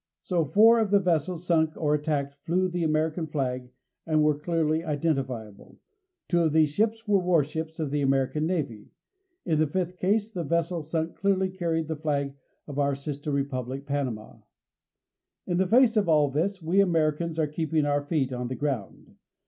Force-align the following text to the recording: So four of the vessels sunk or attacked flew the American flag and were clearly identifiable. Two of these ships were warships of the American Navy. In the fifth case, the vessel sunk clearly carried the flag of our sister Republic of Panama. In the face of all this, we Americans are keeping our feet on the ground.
So 0.23 0.45
four 0.45 0.79
of 0.79 0.89
the 0.89 0.99
vessels 0.99 1.45
sunk 1.45 1.77
or 1.77 1.93
attacked 1.93 2.33
flew 2.43 2.67
the 2.67 2.83
American 2.83 3.27
flag 3.27 3.69
and 4.07 4.23
were 4.23 4.35
clearly 4.39 4.83
identifiable. 4.83 5.77
Two 6.27 6.41
of 6.41 6.53
these 6.53 6.71
ships 6.71 7.07
were 7.07 7.19
warships 7.19 7.79
of 7.79 7.91
the 7.91 8.01
American 8.01 8.47
Navy. 8.47 8.89
In 9.45 9.59
the 9.59 9.67
fifth 9.67 9.97
case, 9.97 10.31
the 10.31 10.43
vessel 10.43 10.81
sunk 10.81 11.15
clearly 11.17 11.49
carried 11.51 11.87
the 11.87 11.95
flag 11.95 12.33
of 12.65 12.79
our 12.79 12.95
sister 12.95 13.29
Republic 13.29 13.81
of 13.81 13.85
Panama. 13.85 14.37
In 15.45 15.57
the 15.57 15.67
face 15.67 15.95
of 15.95 16.09
all 16.09 16.31
this, 16.31 16.63
we 16.63 16.81
Americans 16.81 17.37
are 17.37 17.45
keeping 17.45 17.85
our 17.85 18.01
feet 18.01 18.33
on 18.33 18.47
the 18.47 18.55
ground. 18.55 19.17